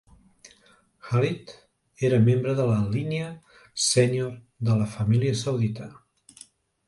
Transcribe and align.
Khalid 1.07 1.51
era 2.07 2.19
membre 2.29 2.55
de 2.59 2.65
la 2.69 2.77
línia 2.95 3.27
sènior 3.89 4.31
de 4.69 4.79
la 4.79 4.87
família 4.95 5.37
saudita. 5.43 5.91